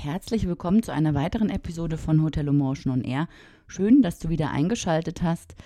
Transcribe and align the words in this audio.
Herzlich 0.00 0.46
willkommen 0.46 0.84
zu 0.84 0.92
einer 0.92 1.14
weiteren 1.14 1.50
Episode 1.50 1.98
von 1.98 2.22
Hotel 2.22 2.46
Emotion 2.46 2.92
on 2.92 3.00
Air. 3.02 3.26
Schön, 3.66 4.00
dass 4.00 4.20
du 4.20 4.28
wieder 4.28 4.52
eingeschaltet 4.52 5.22
hast 5.22 5.56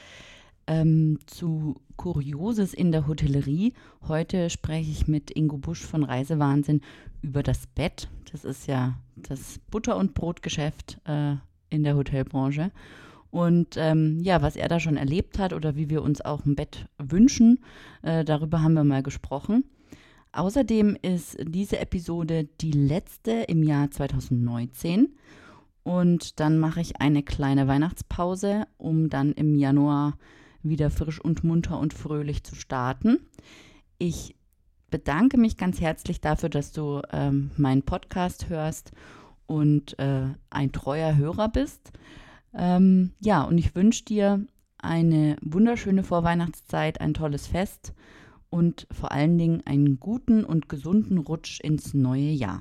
ähm, 0.67 1.19
zu 1.27 1.77
Kurioses 1.97 2.73
in 2.73 2.92
der 2.92 3.07
Hotellerie. 3.07 3.75
Heute 4.08 4.49
spreche 4.49 4.91
ich 4.91 5.07
mit 5.07 5.31
Ingo 5.31 5.58
Busch 5.58 5.84
von 5.84 6.03
Reisewahnsinn 6.03 6.81
über 7.21 7.42
das 7.42 7.67
Bett. 7.67 8.09
Das 8.32 8.46
ist 8.46 8.66
ja 8.66 8.95
das 9.16 9.61
Butter- 9.71 9.99
und 9.99 10.14
Brotgeschäft 10.14 10.99
äh, 11.05 11.35
in 11.69 11.85
der 11.85 11.95
Hotelbranche. 11.95 12.71
Und 13.30 13.77
ähm, 13.77 14.19
ja, 14.23 14.41
was 14.41 14.57
er 14.57 14.69
da 14.69 14.80
schon 14.80 14.96
erlebt 14.96 15.39
hat 15.39 15.53
oder 15.53 15.77
wie 15.77 15.91
wir 15.91 16.01
uns 16.01 16.23
auch 16.23 16.46
ein 16.46 16.57
Bett 16.57 16.87
wünschen, 16.96 17.62
äh, 18.01 18.25
darüber 18.25 18.62
haben 18.62 18.73
wir 18.73 18.85
mal 18.85 19.03
gesprochen. 19.03 19.64
Außerdem 20.33 20.96
ist 21.03 21.37
diese 21.43 21.79
Episode 21.79 22.49
die 22.61 22.73
letzte 22.73 23.32
im 23.32 23.62
Jahr 23.62 23.91
2019 23.91 25.14
und 25.82 26.41
dann 26.41 26.58
mache 26.58 26.81
ich 26.81 27.00
eine 27.00 27.22
kleine 27.22 27.68
Weihnachtspause, 27.68 28.67
um 28.79 29.11
dann 29.11 29.32
im 29.32 29.55
Januar 29.55 30.17
wieder 30.63 30.91
frisch 30.91 31.21
und 31.21 31.45
munter 31.45 31.79
und 31.79 31.93
fröhlich 31.93 32.45
zu 32.45 32.55
starten. 32.55 33.18
Ich 33.98 34.36
bedanke 34.91 35.38
mich 35.38 35.56
ganz 35.56 35.80
herzlich 35.80 36.20
dafür, 36.20 36.48
dass 36.48 36.72
du 36.72 37.02
ähm, 37.12 37.50
meinen 37.56 37.83
Podcast 37.83 38.48
hörst 38.48 38.92
und 39.46 39.98
äh, 39.98 40.28
ein 40.50 40.72
treuer 40.72 41.16
Hörer 41.16 41.48
bist. 41.48 41.92
Ähm, 42.55 43.12
ja, 43.20 43.42
und 43.42 43.58
ich 43.58 43.74
wünsche 43.74 44.05
dir 44.05 44.46
eine 44.78 45.36
wunderschöne 45.42 46.05
Vorweihnachtszeit, 46.05 47.00
ein 47.00 47.14
tolles 47.14 47.46
Fest 47.46 47.92
und 48.52 48.87
vor 48.92 49.12
allen 49.12 49.38
Dingen 49.38 49.62
einen 49.65 49.98
guten 49.98 50.45
und 50.45 50.69
gesunden 50.69 51.16
Rutsch 51.16 51.59
ins 51.61 51.95
neue 51.95 52.30
Jahr. 52.30 52.61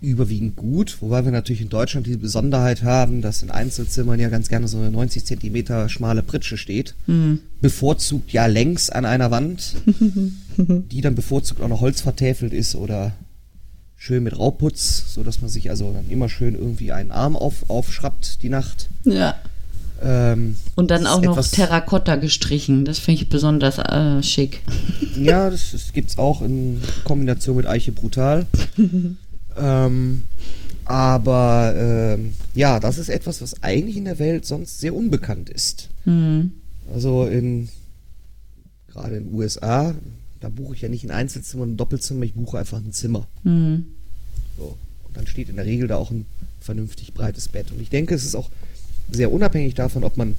Überwiegend 0.00 0.54
gut, 0.54 0.98
wobei 1.00 1.24
wir 1.24 1.32
natürlich 1.32 1.60
in 1.60 1.70
Deutschland 1.70 2.06
die 2.06 2.16
Besonderheit 2.16 2.84
haben, 2.84 3.20
dass 3.20 3.42
in 3.42 3.50
Einzelzimmern 3.50 4.20
ja 4.20 4.28
ganz 4.28 4.48
gerne 4.48 4.68
so 4.68 4.78
eine 4.78 4.92
90 4.92 5.24
Zentimeter 5.24 5.88
schmale 5.88 6.22
Pritsche 6.22 6.56
steht. 6.56 6.94
Mhm. 7.08 7.40
Bevorzugt 7.60 8.32
ja 8.32 8.46
längs 8.46 8.90
an 8.90 9.04
einer 9.04 9.32
Wand, 9.32 9.74
die 10.56 11.00
dann 11.00 11.16
bevorzugt 11.16 11.60
auch 11.60 11.68
noch 11.68 11.80
Holz 11.80 12.00
vertäfelt 12.00 12.52
ist 12.52 12.76
oder 12.76 13.12
schön 13.96 14.22
mit 14.22 14.38
Rauputz, 14.38 15.12
sodass 15.12 15.42
man 15.42 15.50
sich 15.50 15.68
also 15.68 15.92
dann 15.92 16.08
immer 16.08 16.28
schön 16.28 16.54
irgendwie 16.54 16.92
einen 16.92 17.10
Arm 17.10 17.34
auf, 17.34 17.68
aufschraubt 17.68 18.42
die 18.42 18.48
Nacht. 18.48 18.88
Ja. 19.04 19.34
Ähm, 20.02 20.56
und 20.76 20.90
dann 20.90 21.06
auch 21.06 21.20
noch 21.20 21.44
Terrakotta 21.44 22.16
gestrichen. 22.16 22.84
Das 22.84 22.98
finde 22.98 23.22
ich 23.22 23.28
besonders 23.28 23.78
äh, 23.78 24.22
schick. 24.22 24.62
Ja, 25.16 25.50
das, 25.50 25.72
das 25.72 25.92
gibt 25.92 26.10
es 26.10 26.18
auch 26.18 26.42
in 26.42 26.80
Kombination 27.02 27.56
mit 27.56 27.66
Eiche 27.66 27.90
Brutal. 27.90 28.46
ähm, 29.58 30.22
aber 30.84 31.74
ähm, 31.76 32.34
ja, 32.54 32.78
das 32.78 32.98
ist 32.98 33.08
etwas, 33.08 33.42
was 33.42 33.64
eigentlich 33.64 33.96
in 33.96 34.04
der 34.04 34.20
Welt 34.20 34.46
sonst 34.46 34.78
sehr 34.78 34.94
unbekannt 34.94 35.50
ist. 35.50 35.88
Mhm. 36.04 36.52
Also 36.94 37.26
in 37.26 37.68
gerade 38.98 39.16
in 39.16 39.24
den 39.24 39.34
USA, 39.34 39.94
da 40.40 40.48
buche 40.48 40.74
ich 40.74 40.82
ja 40.82 40.88
nicht 40.88 41.04
ein 41.04 41.10
Einzelzimmer, 41.10 41.66
ein 41.66 41.76
Doppelzimmer, 41.76 42.24
ich 42.24 42.34
buche 42.34 42.58
einfach 42.58 42.78
ein 42.78 42.92
Zimmer. 42.92 43.26
Mhm. 43.42 43.86
So. 44.56 44.76
Und 45.04 45.16
dann 45.16 45.26
steht 45.26 45.48
in 45.48 45.56
der 45.56 45.66
Regel 45.66 45.88
da 45.88 45.96
auch 45.96 46.10
ein 46.10 46.26
vernünftig 46.60 47.14
breites 47.14 47.48
Bett. 47.48 47.70
Und 47.72 47.80
ich 47.80 47.90
denke, 47.90 48.14
es 48.14 48.24
ist 48.24 48.34
auch 48.34 48.50
sehr 49.10 49.32
unabhängig 49.32 49.74
davon, 49.74 50.04
ob 50.04 50.16
man 50.16 50.34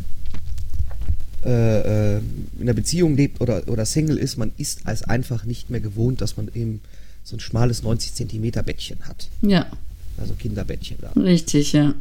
äh, 1.45 2.17
äh, 2.17 2.17
in 2.57 2.63
einer 2.63 2.73
Beziehung 2.73 3.15
lebt 3.15 3.39
oder, 3.39 3.63
oder 3.67 3.85
Single 3.85 4.17
ist, 4.17 4.37
man 4.37 4.51
ist 4.57 4.85
als 4.85 5.03
einfach 5.03 5.45
nicht 5.45 5.69
mehr 5.69 5.79
gewohnt, 5.79 6.21
dass 6.21 6.35
man 6.35 6.49
eben 6.53 6.81
so 7.23 7.37
ein 7.37 7.39
schmales 7.39 7.81
90 7.81 8.13
Zentimeter 8.13 8.61
Bettchen 8.61 8.97
hat. 9.07 9.29
Ja. 9.41 9.67
Also 10.17 10.33
Kinderbettchen 10.33 10.97
da. 10.99 11.11
Richtig, 11.19 11.71
ja. 11.73 11.85
ja. 11.85 11.93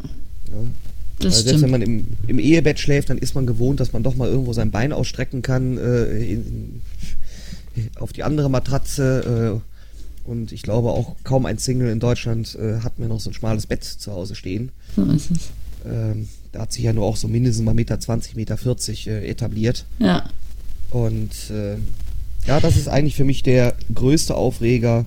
Das 1.20 1.36
also 1.36 1.48
selbst 1.48 1.62
wenn 1.62 1.70
man 1.70 1.82
im, 1.82 2.06
im, 2.26 2.38
Ehebett 2.38 2.80
schläft, 2.80 3.10
dann 3.10 3.18
ist 3.18 3.34
man 3.34 3.46
gewohnt, 3.46 3.80
dass 3.80 3.92
man 3.92 4.02
doch 4.02 4.16
mal 4.16 4.28
irgendwo 4.28 4.52
sein 4.52 4.70
Bein 4.70 4.92
ausstrecken 4.92 5.42
kann 5.42 5.78
äh, 5.78 6.18
in, 6.18 6.82
in, 7.74 7.90
auf 7.96 8.12
die 8.12 8.24
andere 8.24 8.50
Matratze. 8.50 9.60
Äh, 9.62 10.28
und 10.28 10.52
ich 10.52 10.62
glaube 10.62 10.90
auch 10.90 11.16
kaum 11.24 11.46
ein 11.46 11.58
Single 11.58 11.90
in 11.90 12.00
Deutschland 12.00 12.56
äh, 12.56 12.80
hat 12.80 12.98
mir 12.98 13.06
noch 13.06 13.20
so 13.20 13.30
ein 13.30 13.34
schmales 13.34 13.66
Bett 13.66 13.84
zu 13.84 14.12
Hause 14.12 14.34
stehen. 14.34 14.70
So 14.96 15.04
ist 15.04 15.30
es. 15.30 15.50
Ähm, 15.88 16.28
da 16.52 16.60
hat 16.60 16.72
sich 16.72 16.84
ja 16.84 16.92
nur 16.92 17.04
auch 17.04 17.16
so 17.16 17.28
mindestens 17.28 17.64
mal 17.64 17.74
Meter 17.74 17.98
20, 17.98 18.36
Meter 18.36 18.56
40 18.56 19.06
äh, 19.06 19.28
etabliert. 19.28 19.84
Ja. 19.98 20.28
Und 20.90 21.50
äh, 21.50 21.76
ja, 22.46 22.60
das 22.60 22.76
ist 22.76 22.88
eigentlich 22.88 23.16
für 23.16 23.24
mich 23.24 23.42
der 23.42 23.74
größte 23.94 24.34
Aufreger, 24.34 25.06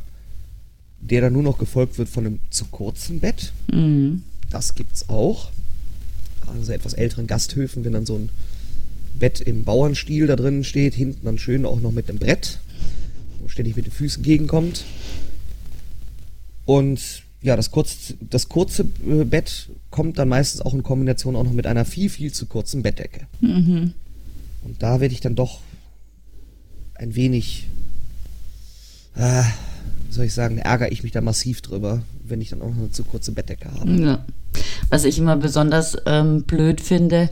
der 1.00 1.22
dann 1.22 1.34
nur 1.34 1.44
noch 1.44 1.58
gefolgt 1.58 1.98
wird 1.98 2.10
von 2.10 2.26
einem 2.26 2.40
zu 2.50 2.66
kurzen 2.66 3.20
Bett. 3.20 3.54
Mhm. 3.72 4.24
Das 4.50 4.76
gibt's 4.76 5.10
auch. 5.10 5.52
Gerade 6.42 6.64
so 6.64 6.72
etwas 6.72 6.94
älteren 6.94 7.28
Gasthöfen, 7.28 7.84
wenn 7.84 7.94
dann 7.94 8.06
so 8.06 8.16
ein 8.16 8.30
Bett 9.18 9.42
im 9.42 9.64
Bauernstil 9.64 10.28
da 10.28 10.36
drin 10.36 10.64
steht, 10.64 10.94
hinten 10.94 11.26
dann 11.26 11.38
schön 11.38 11.66
auch 11.66 11.80
noch 11.80 11.92
mit 11.92 12.10
einem 12.10 12.20
Brett, 12.20 12.60
wo 13.40 13.48
ständig 13.48 13.76
mit 13.76 13.86
den 13.86 13.92
Füßen 13.92 14.24
gegenkommt. 14.24 14.84
Und 16.66 17.24
ja, 17.42 17.56
das, 17.56 17.72
kurz, 17.72 18.14
das 18.20 18.50
kurze 18.50 18.84
äh, 19.08 19.24
Bett 19.24 19.70
kommt 19.90 20.20
dann 20.20 20.30
meistens 20.30 20.62
auch 20.62 20.74
in 20.74 20.84
Kombination 20.84 21.36
auch 21.36 21.44
noch 21.44 21.54
mit 21.54 21.66
einer 21.68 21.86
viel, 21.86 22.10
viel 22.10 22.32
zu 22.32 22.46
kurzen 22.46 22.84
Bettdecke. 22.84 23.28
Mhm. 23.40 23.94
Und 24.64 24.84
da 24.84 25.00
werde 25.00 25.14
ich 25.14 25.22
dann 25.22 25.36
doch 25.36 25.60
ein 26.96 27.16
wenig, 27.16 27.68
äh, 29.16 29.44
soll 30.12 30.26
ich 30.26 30.34
sagen, 30.34 30.60
ärgere 30.60 30.92
ich 30.92 31.02
mich 31.02 31.12
da 31.12 31.22
massiv 31.22 31.62
drüber, 31.62 32.04
wenn 32.24 32.42
ich 32.42 32.50
dann 32.50 32.62
auch 32.62 32.70
noch 32.70 32.78
eine 32.78 32.92
zu 32.92 33.04
kurze 33.04 33.32
Bettdecke 33.32 33.72
habe. 33.72 33.92
Ja. 33.92 34.26
Was 34.90 35.06
ich 35.06 35.18
immer 35.18 35.36
besonders 35.36 35.98
ähm, 36.06 36.44
blöd 36.44 36.80
finde, 36.80 37.32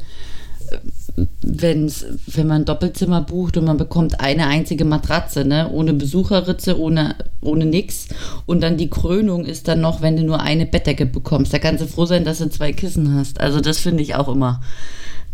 wenn's, 1.42 2.06
wenn 2.28 2.48
man 2.48 2.62
ein 2.62 2.66
Doppelzimmer 2.66 3.22
bucht 3.22 3.58
und 3.58 3.66
man 3.66 3.78
bekommt 3.78 4.20
eine 4.20 4.48
einzige 4.48 4.86
Matratze, 4.86 5.46
ne? 5.46 5.70
ohne 5.72 5.94
Besucherritze, 5.94 6.80
ohne, 6.80 7.16
ohne 7.42 7.66
nix. 7.66 8.08
Und 8.46 8.62
dann 8.62 8.78
die 8.78 8.90
Krönung 8.90 9.46
ist 9.46 9.68
dann 9.68 9.82
noch, 9.82 10.02
wenn 10.02 10.18
du 10.18 10.24
nur 10.24 10.40
eine 10.40 10.66
Bettdecke 10.66 11.06
bekommst. 11.06 11.54
Da 11.54 11.60
kannst 11.60 11.84
du 11.84 11.88
froh 11.88 12.06
sein, 12.06 12.26
dass 12.26 12.40
du 12.40 12.50
zwei 12.50 12.74
Kissen 12.74 13.16
hast. 13.16 13.40
Also 13.40 13.62
das 13.62 13.80
finde 13.80 14.04
ich 14.04 14.16
auch 14.16 14.30
immer 14.30 14.62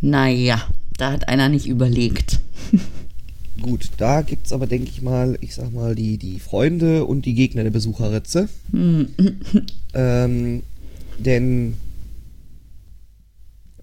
Naja, 0.01 0.62
da 0.98 1.12
hat 1.12 1.27
einer 1.27 1.50
nicht 1.50 1.68
überlegt. 1.68 2.39
Gut, 3.62 3.89
da 3.98 4.21
gibt 4.21 4.48
es 4.48 4.54
aber, 4.54 4.68
denke 4.68 4.89
ich 4.89 5.01
mal, 5.01 5.38
ich 5.39 5.56
sag 5.56 5.71
mal, 5.74 5.95
die, 5.95 6.18
die 6.18 6.39
Freunde 6.39 7.06
und 7.06 7.25
die 7.25 7.33
Gegner 7.33 7.63
der 7.63 7.71
Besucherritze. 7.71 8.50
ähm, 9.94 10.63
denn 11.18 11.78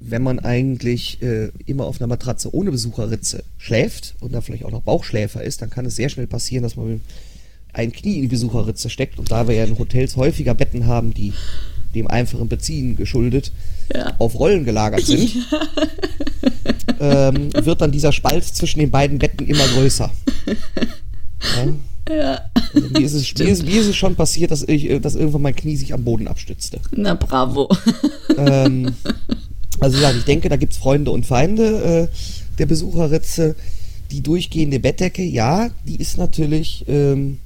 wenn 0.04 0.22
man 0.22 0.38
eigentlich 0.40 1.22
äh, 1.22 1.50
immer 1.66 1.84
auf 1.86 2.00
einer 2.00 2.08
Matratze 2.08 2.54
ohne 2.54 2.70
Besucherritze 2.70 3.44
schläft 3.58 4.14
und 4.20 4.32
da 4.34 4.40
vielleicht 4.40 4.64
auch 4.64 4.70
noch 4.70 4.82
Bauchschläfer 4.82 5.42
ist, 5.42 5.62
dann 5.62 5.70
kann 5.70 5.86
es 5.86 5.96
sehr 5.96 6.08
schnell 6.08 6.26
passieren, 6.26 6.62
dass 6.62 6.76
man 6.76 7.00
ein 7.72 7.92
Knie 7.92 8.16
in 8.16 8.22
die 8.22 8.28
Besucherritze 8.28 8.90
steckt. 8.90 9.18
Und 9.18 9.30
da 9.30 9.48
wir 9.48 9.54
ja 9.54 9.64
in 9.64 9.78
Hotels 9.78 10.16
häufiger 10.16 10.54
Betten 10.54 10.86
haben, 10.86 11.14
die 11.14 11.32
dem 11.94 12.06
einfachen 12.08 12.48
Beziehen 12.48 12.96
geschuldet 12.96 13.52
Ja. 13.94 14.14
auf 14.18 14.38
Rollen 14.38 14.64
gelagert 14.64 15.04
sind, 15.04 15.36
ähm, 17.00 17.50
wird 17.52 17.80
dann 17.80 17.92
dieser 17.92 18.12
Spalt 18.12 18.44
zwischen 18.44 18.80
den 18.80 18.90
beiden 18.90 19.18
Betten 19.18 19.46
immer 19.46 19.66
größer. 19.68 20.10
Ja. 21.56 21.72
Ja. 22.10 22.40
Also 22.74 22.88
mir, 22.88 23.00
ist 23.00 23.12
es, 23.12 23.34
mir, 23.38 23.48
ist, 23.48 23.64
mir 23.64 23.80
ist 23.80 23.86
es 23.86 23.96
schon 23.96 24.16
passiert, 24.16 24.50
dass, 24.50 24.62
ich, 24.64 24.90
äh, 24.90 24.98
dass 24.98 25.14
irgendwann 25.14 25.42
mein 25.42 25.54
Knie 25.56 25.76
sich 25.76 25.94
am 25.94 26.02
Boden 26.04 26.26
abstützte. 26.26 26.80
Na 26.90 27.14
bravo. 27.14 27.68
ähm, 28.36 28.94
also 29.82 29.98
ja, 29.98 30.10
ich 30.12 30.24
denke, 30.24 30.48
da 30.48 30.56
gibt 30.56 30.72
es 30.72 30.78
Freunde 30.78 31.10
und 31.10 31.26
Feinde 31.26 32.08
äh, 32.10 32.16
der 32.58 32.66
Besucherritze. 32.66 33.54
Die 34.10 34.20
durchgehende 34.20 34.78
Bettdecke, 34.78 35.22
ja, 35.22 35.70
die 35.86 35.96
ist 35.96 36.18
natürlich, 36.18 36.84
ähm, 36.86 37.38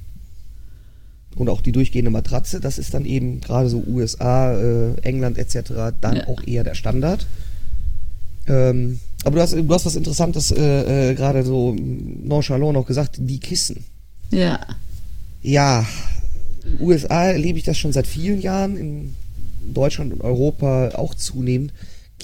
und 1.37 1.47
auch 1.49 1.61
die 1.61 1.71
durchgehende 1.71 2.11
Matratze, 2.11 2.59
das 2.59 2.77
ist 2.77 2.93
dann 2.93 3.05
eben 3.05 3.39
gerade 3.39 3.69
so 3.69 3.83
USA, 3.87 4.53
äh, 4.53 4.93
England 5.01 5.37
etc. 5.37 5.93
dann 6.01 6.17
Ja. 6.17 6.27
auch 6.27 6.45
eher 6.45 6.63
der 6.65 6.73
Standard. 6.75 7.25
Ähm, 8.47 8.99
aber 9.23 9.37
du 9.37 9.41
hast, 9.41 9.53
du 9.53 9.73
hast 9.73 9.85
was 9.85 9.95
Interessantes 9.95 10.51
äh, 10.51 11.11
äh, 11.11 11.15
gerade 11.15 11.43
so 11.43 11.73
nonchalant 11.73 12.73
noch 12.73 12.85
gesagt, 12.85 13.17
die 13.19 13.39
Kissen. 13.39 13.83
Ja. 14.31 14.59
Ja, 15.41 15.85
USA 16.79 17.25
erlebe 17.25 17.57
ich 17.57 17.63
das 17.63 17.77
schon 17.77 17.93
seit 17.93 18.07
vielen 18.07 18.41
Jahren, 18.41 18.75
in 18.75 19.15
Deutschland 19.73 20.13
und 20.13 20.21
Europa 20.21 20.89
auch 20.95 21.13
zunehmend. 21.15 21.71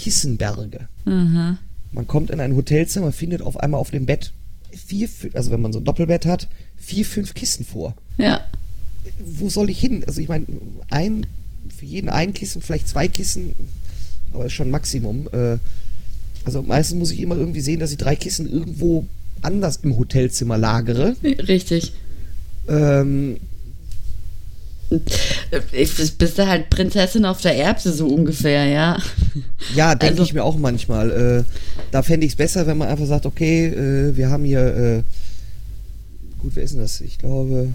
Kissenberge. 0.04 0.90
Mhm. 1.06 1.58
Man 1.94 2.08
kommt 2.08 2.30
in 2.30 2.42
ein 2.42 2.58
Hotelzimmer, 2.58 3.14
findet 3.14 3.42
auf 3.42 3.58
einmal 3.58 3.80
auf 3.80 3.92
dem 3.92 4.06
Bett 4.06 4.34
vier, 4.72 5.08
also 5.34 5.50
wenn 5.52 5.62
man 5.62 5.72
so 5.72 5.80
ein 5.80 5.86
Doppelbett 5.86 6.26
hat, 6.26 6.50
vier, 6.76 7.06
fünf 7.06 7.34
Kissen 7.34 7.64
vor. 7.64 7.96
Ja. 8.18 8.42
Wo 9.24 9.48
soll 9.48 9.70
ich 9.70 9.80
hin? 9.80 10.04
Also 10.06 10.20
ich 10.20 10.28
meine, 10.28 10.46
ein, 10.90 11.26
für 11.74 11.86
jeden 11.86 12.10
ein 12.10 12.34
Kissen, 12.34 12.62
vielleicht 12.62 12.90
zwei 12.90 13.08
Kissen, 13.08 13.56
aber 14.34 14.48
ist 14.48 14.54
schon 14.54 14.72
Maximum. 14.72 15.30
Äh, 15.32 15.58
also 16.44 16.62
meistens 16.62 17.00
muss 17.00 17.12
ich 17.12 17.22
immer 17.22 17.38
irgendwie 17.38 17.62
sehen, 17.62 17.80
dass 17.80 17.92
ich 17.92 17.98
drei 17.98 18.18
Kissen 18.18 18.52
irgendwo 18.52 19.06
anders 19.42 19.78
im 19.84 19.98
Hotelzimmer 19.98 20.58
lagere. 20.58 21.16
Richtig. 21.24 21.94
Ähm, 22.68 23.38
bist 26.18 26.38
du 26.38 26.48
halt 26.48 26.70
Prinzessin 26.70 27.26
auf 27.26 27.42
der 27.42 27.56
Erbse 27.58 27.94
so 27.94 28.08
ungefähr, 28.08 28.66
ja. 28.66 28.98
Ja, 29.76 29.96
denke 29.96 30.14
Also- 30.14 30.24
ich 30.24 30.34
mir 30.34 30.44
auch 30.44 30.58
manchmal. 30.58 31.12
Äh, 31.12 31.44
da 31.92 32.04
fände 32.04 32.26
ich 32.26 32.34
es 32.34 32.36
besser, 32.38 32.68
wenn 32.68 32.78
man 32.78 32.88
einfach 32.90 33.06
sagt, 33.06 33.26
okay, 33.26 33.68
äh, 33.68 34.16
wir 34.16 34.30
haben 34.30 34.46
hier, 34.46 34.62
äh, 34.76 35.04
gut, 36.40 36.52
wer 36.56 36.64
ist 36.64 36.74
denn 36.74 36.82
das? 36.82 37.02
Ich 37.02 37.18
glaube, 37.18 37.70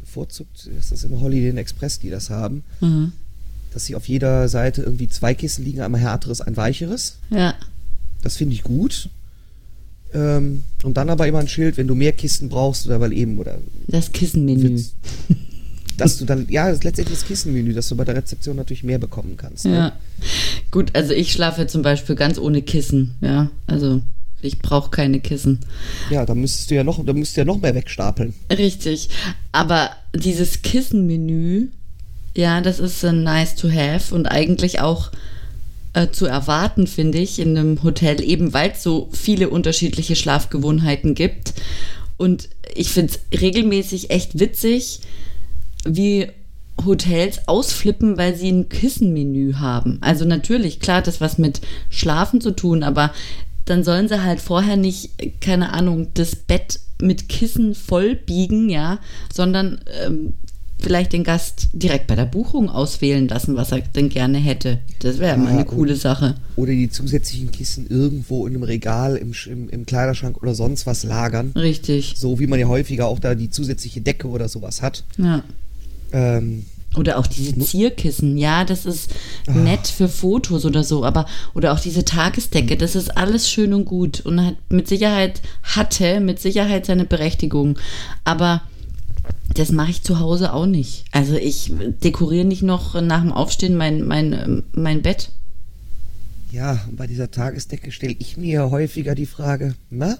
bevorzugt 0.00 0.66
ist 0.78 0.92
das 0.92 1.04
im 1.04 1.20
Holiday 1.20 1.48
Inn 1.50 1.56
Express, 1.58 1.98
die 1.98 2.10
das 2.10 2.30
haben, 2.30 2.62
Mhm. 2.80 3.12
dass 3.72 3.86
sie 3.86 3.94
auf 3.94 4.08
jeder 4.08 4.48
Seite 4.48 4.82
irgendwie 4.82 5.08
zwei 5.08 5.34
Kissen 5.34 5.64
liegen, 5.64 5.80
einmal 5.80 6.00
härteres, 6.00 6.40
ein 6.40 6.56
weicheres. 6.56 7.16
Ja. 7.30 7.54
Das 8.22 8.36
finde 8.36 8.54
ich 8.54 8.62
gut. 8.62 9.08
Ähm, 10.14 10.64
und 10.82 10.98
dann 10.98 11.08
aber 11.08 11.26
immer 11.26 11.38
ein 11.38 11.48
Schild, 11.48 11.78
wenn 11.78 11.86
du 11.86 11.94
mehr 11.94 12.12
Kissen 12.12 12.50
brauchst 12.50 12.84
oder 12.86 13.00
weil 13.00 13.14
eben, 13.14 13.38
oder 13.38 13.56
Das 13.86 14.12
Kissenmenü. 14.12 14.78
Dass 15.96 16.18
du 16.18 16.24
dann, 16.24 16.46
ja, 16.48 16.66
das 16.66 16.78
ist 16.78 16.84
letztendlich 16.84 17.18
das 17.18 17.26
Kissenmenü, 17.26 17.72
dass 17.72 17.88
du 17.88 17.96
bei 17.96 18.04
der 18.04 18.16
Rezeption 18.16 18.56
natürlich 18.56 18.84
mehr 18.84 18.98
bekommen 18.98 19.36
kannst. 19.36 19.64
Ne? 19.64 19.74
Ja. 19.74 19.92
Gut, 20.70 20.94
also 20.94 21.12
ich 21.12 21.32
schlafe 21.32 21.66
zum 21.66 21.82
Beispiel 21.82 22.14
ganz 22.14 22.38
ohne 22.38 22.62
Kissen, 22.62 23.14
ja. 23.20 23.50
Also 23.66 24.02
ich 24.40 24.58
brauche 24.58 24.90
keine 24.90 25.20
Kissen. 25.20 25.60
ja, 26.10 26.26
da 26.26 26.34
müsstest 26.34 26.70
du 26.70 26.74
ja 26.74 26.84
noch, 26.84 27.04
da 27.04 27.12
müsstest 27.12 27.36
du 27.36 27.40
ja 27.42 27.44
noch 27.44 27.60
mehr 27.60 27.74
wegstapeln. 27.74 28.34
Richtig. 28.50 29.08
Aber 29.52 29.90
dieses 30.14 30.62
Kissenmenü, 30.62 31.68
ja, 32.36 32.60
das 32.60 32.80
ist 32.80 33.02
nice 33.02 33.54
to 33.54 33.70
have 33.70 34.14
und 34.14 34.26
eigentlich 34.26 34.80
auch 34.80 35.12
äh, 35.92 36.08
zu 36.10 36.26
erwarten, 36.26 36.86
finde 36.86 37.18
ich, 37.18 37.38
in 37.38 37.56
einem 37.56 37.82
Hotel, 37.82 38.22
eben 38.22 38.52
weil 38.52 38.70
es 38.70 38.82
so 38.82 39.08
viele 39.12 39.50
unterschiedliche 39.50 40.16
Schlafgewohnheiten 40.16 41.14
gibt. 41.14 41.54
Und 42.16 42.48
ich 42.74 42.90
finde 42.90 43.12
es 43.12 43.40
regelmäßig 43.40 44.10
echt 44.10 44.38
witzig, 44.38 45.00
wie 45.84 46.28
Hotels 46.84 47.46
ausflippen, 47.46 48.16
weil 48.16 48.34
sie 48.34 48.50
ein 48.50 48.68
Kissenmenü 48.68 49.54
haben. 49.54 49.98
Also 50.00 50.24
natürlich, 50.24 50.80
klar, 50.80 50.98
hat 50.98 51.06
das 51.06 51.20
was 51.20 51.38
mit 51.38 51.60
Schlafen 51.90 52.40
zu 52.40 52.50
tun, 52.52 52.82
aber 52.82 53.12
dann 53.64 53.84
sollen 53.84 54.08
sie 54.08 54.22
halt 54.22 54.40
vorher 54.40 54.76
nicht, 54.76 55.10
keine 55.40 55.72
Ahnung, 55.72 56.08
das 56.14 56.34
Bett 56.34 56.80
mit 57.00 57.28
Kissen 57.28 57.74
voll 57.74 58.16
biegen, 58.16 58.68
ja, 58.68 58.98
sondern 59.32 59.80
ähm, 60.04 60.34
vielleicht 60.78 61.12
den 61.12 61.24
Gast 61.24 61.68
direkt 61.72 62.08
bei 62.08 62.16
der 62.16 62.26
Buchung 62.26 62.68
auswählen 62.68 63.28
lassen, 63.28 63.54
was 63.56 63.70
er 63.72 63.80
denn 63.80 64.08
gerne 64.08 64.38
hätte. 64.38 64.78
Das 64.98 65.18
wäre 65.18 65.36
mal 65.36 65.46
Ja, 65.46 65.50
eine 65.52 65.64
coole 65.64 65.94
Sache. 65.96 66.34
Oder 66.56 66.72
die 66.72 66.90
zusätzlichen 66.90 67.52
Kissen 67.52 67.86
irgendwo 67.88 68.46
in 68.46 68.54
einem 68.54 68.64
Regal, 68.64 69.16
im, 69.16 69.32
im, 69.46 69.68
im 69.68 69.86
Kleiderschrank 69.86 70.42
oder 70.42 70.54
sonst 70.54 70.86
was 70.86 71.04
lagern. 71.04 71.52
Richtig. 71.54 72.14
So 72.16 72.40
wie 72.40 72.46
man 72.46 72.58
ja 72.58 72.66
häufiger 72.66 73.06
auch 73.06 73.20
da 73.20 73.34
die 73.34 73.50
zusätzliche 73.50 74.00
Decke 74.00 74.28
oder 74.28 74.48
sowas 74.48 74.82
hat. 74.82 75.04
Ja. 75.18 75.44
Ähm, 76.12 76.66
Oder 76.94 77.18
auch 77.18 77.26
diese 77.26 77.58
Zierkissen, 77.58 78.36
ja, 78.36 78.64
das 78.64 78.84
ist 78.84 79.10
nett 79.46 79.86
für 79.86 80.08
Fotos 80.08 80.66
oder 80.66 80.84
so, 80.84 81.04
aber 81.06 81.24
oder 81.54 81.72
auch 81.72 81.80
diese 81.80 82.04
Tagesdecke, 82.04 82.76
das 82.76 82.94
ist 82.96 83.16
alles 83.16 83.48
schön 83.50 83.72
und 83.72 83.86
gut 83.86 84.20
und 84.26 84.44
hat 84.44 84.56
mit 84.68 84.88
Sicherheit 84.88 85.40
hatte 85.62 86.20
mit 86.20 86.38
Sicherheit 86.38 86.84
seine 86.84 87.06
Berechtigung, 87.06 87.78
aber 88.24 88.60
das 89.54 89.70
mache 89.72 89.90
ich 89.90 90.02
zu 90.02 90.18
Hause 90.20 90.52
auch 90.52 90.66
nicht. 90.66 91.04
Also 91.12 91.34
ich 91.34 91.72
dekoriere 92.04 92.44
nicht 92.44 92.62
noch 92.62 93.00
nach 93.00 93.22
dem 93.22 93.32
Aufstehen 93.32 93.76
mein 93.76 94.06
mein 94.06 94.32
ähm, 94.34 94.62
mein 94.72 95.00
Bett. 95.00 95.30
ja, 96.50 96.78
bei 96.90 97.06
dieser 97.06 97.30
Tagesdecke 97.30 97.90
stelle 97.90 98.16
ich 98.18 98.36
mir 98.36 98.70
häufiger 98.70 99.14
die 99.14 99.26
Frage, 99.26 99.74
na, 99.90 100.18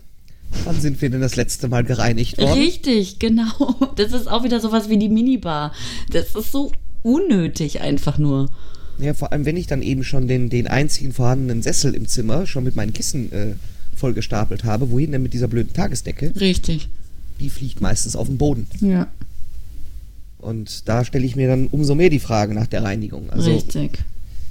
wann 0.64 0.80
sind 0.80 1.00
wir 1.02 1.10
denn 1.10 1.20
das 1.20 1.36
letzte 1.36 1.68
Mal 1.68 1.84
gereinigt 1.84 2.38
worden? 2.38 2.58
Richtig, 2.60 3.18
genau. 3.18 3.74
Das 3.96 4.12
ist 4.12 4.28
auch 4.28 4.44
wieder 4.44 4.60
sowas 4.60 4.88
wie 4.88 4.96
die 4.98 5.08
Minibar. 5.08 5.72
Das 6.10 6.34
ist 6.34 6.52
so 6.52 6.72
unnötig 7.02 7.80
einfach 7.80 8.18
nur. 8.18 8.50
Ja, 8.98 9.14
vor 9.14 9.32
allem, 9.32 9.44
wenn 9.44 9.56
ich 9.56 9.66
dann 9.66 9.82
eben 9.82 10.04
schon 10.04 10.28
den, 10.28 10.48
den 10.50 10.66
einzigen 10.66 11.12
vorhandenen 11.12 11.62
Sessel 11.62 11.94
im 11.94 12.06
Zimmer 12.06 12.46
schon 12.46 12.62
mit 12.64 12.76
meinen 12.76 12.92
Kissen 12.92 13.32
äh, 13.32 13.54
vollgestapelt 13.96 14.64
habe, 14.64 14.90
wohin 14.90 15.12
denn 15.12 15.22
mit 15.22 15.32
dieser 15.32 15.48
blöden 15.48 15.72
Tagesdecke? 15.72 16.32
Richtig. 16.38 16.88
Die 17.40 17.50
fliegt 17.50 17.80
meistens 17.80 18.14
auf 18.16 18.28
den 18.28 18.38
Boden. 18.38 18.66
Ja. 18.80 19.08
Und 20.38 20.88
da 20.88 21.04
stelle 21.04 21.24
ich 21.24 21.36
mir 21.36 21.48
dann 21.48 21.68
umso 21.68 21.94
mehr 21.94 22.10
die 22.10 22.18
Frage 22.18 22.54
nach 22.54 22.66
der 22.66 22.82
Reinigung. 22.82 23.30
Also 23.30 23.52
Richtig. 23.52 23.98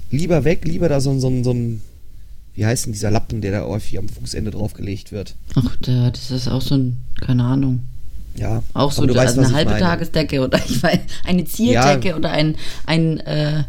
lieber 0.10 0.43
weg, 0.43 0.62
lieber 0.65 0.89
da 0.89 1.00
so, 1.01 1.17
so, 1.20 1.27
ein- 1.29 1.43
so 1.43 1.51
ein, 1.51 1.81
wie 2.55 2.65
heißt 2.65 2.86
denn 2.86 2.93
dieser 2.93 3.12
Lappen, 3.12 3.41
der 3.41 3.51
da 3.51 3.65
häufig 3.65 3.98
am 3.98 4.10
Fußende 4.10 4.51
draufgelegt 4.51 5.12
wird? 5.12 5.36
Ach, 5.55 5.75
da, 5.81 6.10
das 6.12 6.31
ist 6.31 6.48
auch 6.48 6.62
so 6.62 6.75
ein, 6.75 6.98
keine 7.22 7.43
Ahnung. 7.43 7.79
Ja, 8.36 8.63
Auch 8.74 8.91
so 8.93 9.05
du 9.05 9.13
weißt, 9.13 9.38
also 9.38 9.41
eine 9.41 9.53
halbe 9.53 9.72
meine. 9.72 9.84
Tagesdecke 9.84 10.41
oder 10.41 10.58
ich 10.65 10.81
weiß, 10.81 11.00
eine 11.25 11.43
Zierdecke 11.46 12.10
Ja. 12.10 12.15
oder 12.15 12.31
ein, 12.31 12.55
ein, 12.86 13.20
äh, 13.22 13.63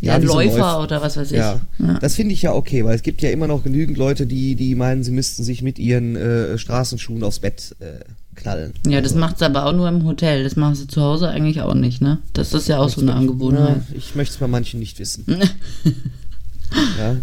ja, 0.00 0.14
ein 0.14 0.22
Läufer 0.22 0.58
Läuf- 0.58 0.84
oder 0.84 1.02
was 1.02 1.16
weiß 1.16 1.30
ich. 1.32 1.36
Ja, 1.38 1.60
Ja. 1.78 1.98
das 2.00 2.14
finde 2.14 2.32
ich 2.32 2.40
ja 2.42 2.52
okay, 2.54 2.84
weil 2.84 2.94
es 2.94 3.02
gibt 3.02 3.20
ja 3.20 3.30
immer 3.30 3.46
noch 3.48 3.64
genügend 3.64 3.98
Leute, 3.98 4.26
die, 4.26 4.54
die 4.54 4.74
meinen, 4.76 5.04
sie 5.04 5.10
müssten 5.10 5.42
sich 5.44 5.60
mit 5.60 5.78
ihren 5.78 6.16
äh, 6.16 6.56
Straßenschuhen 6.56 7.22
aufs 7.22 7.40
Bett 7.40 7.76
äh, 7.80 7.98
knallen. 8.34 8.72
Ja, 8.86 9.00
das 9.02 9.14
macht 9.14 9.40
sie 9.40 9.44
aber 9.44 9.66
auch 9.66 9.72
nur 9.72 9.88
im 9.88 10.04
Hotel. 10.04 10.42
Das 10.44 10.56
machen 10.56 10.74
sie 10.76 10.86
zu 10.86 11.02
Hause 11.02 11.28
eigentlich 11.28 11.60
auch 11.60 11.74
nicht, 11.74 12.00
ne? 12.00 12.18
Das 12.32 12.54
ist 12.54 12.68
ja 12.68 12.78
auch 12.78 12.88
so 12.88 13.00
eine 13.02 13.12
Angewohnheit. 13.14 13.82
Ich 13.94 14.14
möchte 14.14 14.32
es 14.34 14.38
bei 14.40 14.46
manchen 14.46 14.78
nicht 14.80 14.98
wissen. 15.00 15.24
ja, 16.98 17.16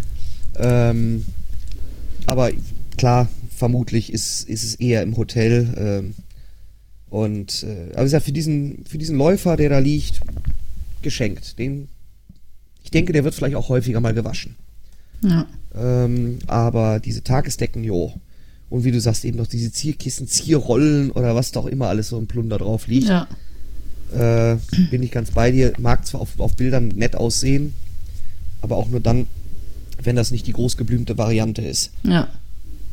ähm, 0.58 1.24
aber 2.26 2.50
klar, 2.96 3.28
vermutlich 3.54 4.12
ist, 4.12 4.48
ist 4.48 4.64
es 4.64 4.74
eher 4.76 5.02
im 5.02 5.16
Hotel. 5.16 5.74
Ähm, 5.76 6.14
und 7.08 7.62
äh, 7.62 7.92
aber 7.92 8.02
wie 8.02 8.04
gesagt, 8.04 8.24
für 8.24 8.32
diesen, 8.32 8.84
für 8.84 8.98
diesen 8.98 9.16
Läufer, 9.16 9.56
der 9.56 9.70
da 9.70 9.78
liegt, 9.78 10.20
geschenkt. 11.02 11.58
Den, 11.58 11.88
ich 12.82 12.90
denke, 12.90 13.12
der 13.12 13.24
wird 13.24 13.34
vielleicht 13.34 13.56
auch 13.56 13.68
häufiger 13.68 14.00
mal 14.00 14.14
gewaschen. 14.14 14.56
Ja. 15.22 15.46
Ähm, 15.74 16.38
aber 16.46 17.00
diese 17.00 17.22
Tagesdecken, 17.22 17.84
jo. 17.84 18.12
Und 18.68 18.84
wie 18.84 18.90
du 18.90 19.00
sagst, 19.00 19.24
eben 19.24 19.38
noch 19.38 19.46
diese 19.46 19.70
Zierkissen, 19.70 20.26
Zierrollen 20.26 21.12
oder 21.12 21.34
was 21.34 21.52
da 21.52 21.60
auch 21.60 21.66
immer 21.66 21.88
alles 21.88 22.08
so 22.08 22.18
im 22.18 22.26
Plunder 22.26 22.58
drauf 22.58 22.86
liegt. 22.88 23.08
ja. 23.08 23.28
Äh, 24.12 24.58
bin 24.90 25.02
ich 25.02 25.10
ganz 25.10 25.32
bei 25.32 25.50
dir. 25.50 25.72
Mag 25.78 26.06
zwar 26.06 26.20
auf, 26.20 26.38
auf 26.38 26.54
Bildern 26.54 26.88
nett 26.88 27.16
aussehen, 27.16 27.74
aber 28.60 28.76
auch 28.76 28.88
nur 28.88 29.00
dann, 29.00 29.26
wenn 30.02 30.16
das 30.16 30.30
nicht 30.30 30.46
die 30.46 30.52
großgeblümte 30.52 31.18
Variante 31.18 31.62
ist. 31.62 31.90
Ja. 32.04 32.28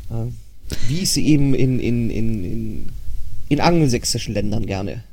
Ja. 0.10 0.27
Wie 0.88 1.00
ich 1.00 1.12
sie 1.12 1.25
eben 1.27 1.53
in, 1.53 1.79
in, 1.79 2.10
in, 2.10 2.43
in, 2.43 2.89
in 3.50 3.60
angelsächsischen 3.60 4.33
Ländern 4.33 4.65
gerne 4.65 5.03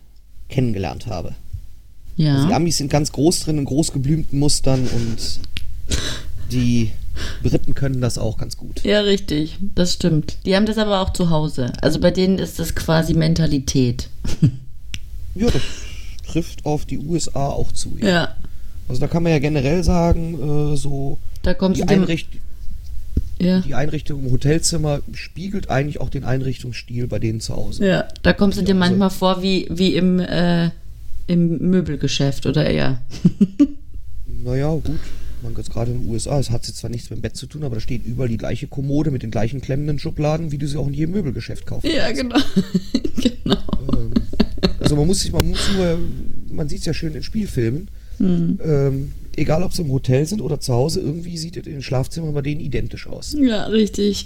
kennengelernt 0.49 1.06
habe. 1.06 1.28
Also 1.28 1.37
die 2.16 2.50
Ja. 2.50 2.56
Amis 2.56 2.76
sind 2.78 2.90
ganz 2.90 3.12
groß 3.12 3.40
drin 3.40 3.59
in 3.59 3.64
großgeblümten 3.64 4.38
Mustern 4.38 4.87
und 4.87 5.40
die 6.52 6.90
Briten 7.42 7.75
können 7.75 8.00
das 8.00 8.18
auch 8.18 8.38
ganz 8.38 8.56
gut. 8.56 8.82
Ja, 8.85 9.00
richtig. 9.00 9.59
Das 9.75 9.94
stimmt. 9.94 10.38
Die 10.47 10.54
haben 10.56 10.66
das 10.66 10.78
aber 10.78 11.00
auch 11.00 11.12
zu 11.12 11.30
Hause. 11.30 11.73
Also 11.82 12.00
bei 12.00 12.11
denen 12.11 12.38
ist 12.38 12.59
das 12.59 12.75
quasi 12.75 13.14
Mentalität. 13.14 14.09
Ja, 15.35 15.49
das 15.50 15.62
trifft 16.26 16.64
auf 16.66 16.85
die 16.87 16.99
USA 16.99 17.49
auch 17.49 17.73
zu. 17.73 17.97
Ja. 18.00 18.09
Ja. 18.09 18.37
Also 18.88 19.00
da 19.00 19.06
kann 19.06 19.23
man 19.23 19.32
ja 19.32 19.38
generell 19.38 19.85
sagen, 19.85 20.73
äh, 20.73 20.76
so 20.76 21.18
Da 21.42 21.54
kommst 21.54 21.80
die, 21.80 21.87
du. 21.87 21.92
Einricht 21.92 22.28
Ja. 23.40 23.61
die 23.61 23.75
Einrichtung 23.75 24.25
im 24.25 24.30
Hotelzimmer 24.32 25.00
spiegelt 25.14 25.70
eigentlich 25.70 26.00
auch 26.00 26.11
den 26.11 26.25
Einrichtungsstil 26.25 27.06
bei 27.06 27.18
denen 27.18 27.40
zu 27.40 27.56
Hause. 27.56 27.87
Ja, 27.87 28.09
da 28.23 28.32
kommst 28.32 28.59
du 28.59 28.62
dir 28.62 28.75
also- 28.75 28.78
manchmal 28.78 29.11
vor 29.11 29.42
wie, 29.42 29.66
wie 29.70 29.94
im, 29.94 30.18
äh, 30.20 30.70
im 31.26 31.59
Möbelgeschäft 31.70 32.47
oder 32.47 32.66
eher. 32.66 33.00
Naja, 34.42 34.70
gut. 34.70 34.99
Man 35.42 35.54
jetzt 35.56 35.70
gerade 35.73 35.90
in 35.90 36.00
den 36.02 36.11
USA, 36.11 36.38
es 36.38 36.50
hat 36.50 36.66
jetzt 36.66 36.78
zwar 36.78 36.90
nichts 36.90 37.09
mit 37.11 37.18
dem 37.18 37.23
Bett 37.23 37.37
zu 37.37 37.47
tun, 37.47 37.62
aber 37.64 37.76
da 37.76 37.80
steht 37.80 38.04
überall 38.04 38.28
die 38.28 38.37
gleiche 38.37 38.66
Kommode 38.66 39.11
mit 39.11 39.23
den 39.23 39.30
gleichen 39.30 39.61
klemmenden 39.62 39.99
Schubladen, 39.99 40.52
wie 40.52 40.59
du 40.59 40.66
sie 40.66 40.76
auch 40.76 40.87
in 40.87 40.92
jedem 40.94 41.12
Möbelgeschäft 41.14 41.66
kaufst. 41.66 41.90
Ja, 41.90 42.11
genau. 42.12 42.37
genau. 43.16 43.56
Ähm, 43.92 44.12
also 44.78 44.97
man 44.97 45.06
muss 45.06 45.20
sich, 45.20 45.32
man 45.32 45.49
muss 45.49 45.70
nur, 45.75 45.99
man 46.52 46.68
sieht 46.68 46.80
es 46.80 46.87
ja 46.87 46.94
schön 46.94 47.14
in 47.14 47.23
Spielfilmen. 47.23 47.88
Ähm, 48.18 49.12
egal 49.37 49.62
ob 49.62 49.72
sie 49.72 49.82
im 49.82 49.90
Hotel 49.90 50.26
sind 50.26 50.40
oder 50.40 50.60
zu 50.60 50.72
Hause, 50.72 51.00
irgendwie 51.00 51.37
sieht 51.38 51.56
es 51.56 51.66
in 51.66 51.75
den 51.75 51.82
Schlafzimmern 51.82 52.34
bei 52.34 52.42
denen 52.42 52.60
identisch 52.60 53.06
aus. 53.06 53.34
Ja, 53.38 53.64
richtig. 53.66 54.25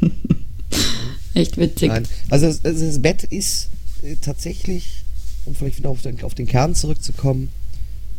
Echt 1.34 1.56
witzig. 1.56 1.88
Nein. 1.88 2.06
Also 2.30 2.46
das, 2.46 2.64
also 2.64 2.84
das 2.84 3.00
Bett 3.00 3.24
ist 3.24 3.68
äh, 4.02 4.16
tatsächlich, 4.16 5.04
um 5.44 5.54
vielleicht 5.54 5.78
wieder 5.78 5.90
auf 5.90 6.02
den, 6.02 6.22
auf 6.22 6.34
den 6.34 6.46
Kern 6.46 6.74
zurückzukommen, 6.74 7.48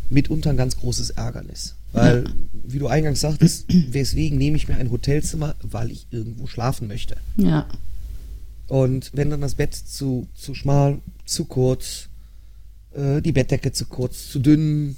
mitunter 0.08 0.50
ein 0.50 0.56
ganz 0.56 0.76
großes 0.78 1.10
Ärgernis. 1.10 1.74
Weil, 1.92 2.24
wie 2.52 2.78
du 2.78 2.86
eingangs 2.86 3.20
sagtest, 3.20 3.66
weswegen 3.90 4.38
nehme 4.38 4.56
ich 4.56 4.68
mir 4.68 4.76
ein 4.76 4.90
Hotelzimmer, 4.90 5.56
weil 5.62 5.90
ich 5.90 6.06
irgendwo 6.10 6.46
schlafen 6.46 6.88
möchte. 6.88 7.16
Ja. 7.36 7.66
Und 8.68 9.10
wenn 9.12 9.30
dann 9.30 9.40
das 9.40 9.56
Bett 9.56 9.74
zu, 9.74 10.28
zu 10.34 10.54
schmal, 10.54 10.98
zu 11.24 11.44
kurz, 11.46 12.08
äh, 12.94 13.20
die 13.20 13.32
Bettdecke 13.32 13.72
zu 13.72 13.86
kurz, 13.86 14.28
zu 14.28 14.38
dünn 14.38 14.96